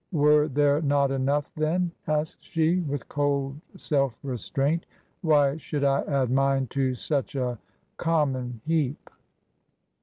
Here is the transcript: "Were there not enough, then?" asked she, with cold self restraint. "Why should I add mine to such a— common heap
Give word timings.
"Were 0.11 0.47
there 0.47 0.81
not 0.81 1.11
enough, 1.11 1.53
then?" 1.53 1.91
asked 2.07 2.43
she, 2.43 2.79
with 2.79 3.07
cold 3.07 3.61
self 3.77 4.17
restraint. 4.23 4.87
"Why 5.21 5.57
should 5.57 5.83
I 5.83 6.01
add 6.05 6.31
mine 6.31 6.65
to 6.71 6.95
such 6.95 7.35
a— 7.35 7.59
common 7.97 8.61
heap 8.65 9.11